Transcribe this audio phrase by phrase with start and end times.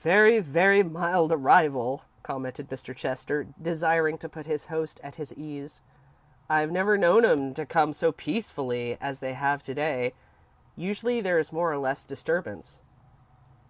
[0.00, 2.96] "Very, very mild arrival," commented Mr.
[2.96, 5.82] Chester, desiring to put his host at his ease.
[6.48, 10.14] "I've never known 'em to come so peacefully as they have to day.
[10.76, 12.80] Usually there's more or less disturbance."